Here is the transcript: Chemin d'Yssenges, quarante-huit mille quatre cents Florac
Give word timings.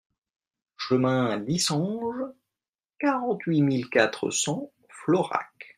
Chemin 0.77 1.37
d'Yssenges, 1.37 2.25
quarante-huit 2.97 3.61
mille 3.61 3.87
quatre 3.87 4.31
cents 4.31 4.71
Florac 4.89 5.69